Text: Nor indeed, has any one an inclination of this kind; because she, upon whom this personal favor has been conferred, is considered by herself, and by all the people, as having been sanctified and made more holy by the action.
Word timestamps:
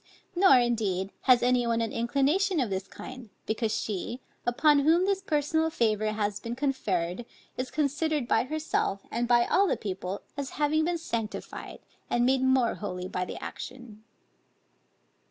Nor 0.35 0.57
indeed, 0.57 1.11
has 1.29 1.43
any 1.43 1.67
one 1.67 1.79
an 1.79 1.91
inclination 1.91 2.59
of 2.59 2.71
this 2.71 2.87
kind; 2.87 3.29
because 3.45 3.71
she, 3.71 4.19
upon 4.47 4.79
whom 4.79 5.05
this 5.05 5.21
personal 5.21 5.69
favor 5.69 6.13
has 6.13 6.39
been 6.39 6.55
conferred, 6.55 7.23
is 7.55 7.69
considered 7.69 8.27
by 8.27 8.45
herself, 8.45 9.05
and 9.11 9.27
by 9.27 9.45
all 9.45 9.67
the 9.67 9.77
people, 9.77 10.23
as 10.35 10.49
having 10.57 10.85
been 10.85 10.97
sanctified 10.97 11.81
and 12.09 12.25
made 12.25 12.41
more 12.41 12.73
holy 12.73 13.07
by 13.07 13.25
the 13.25 13.37
action. 13.43 14.03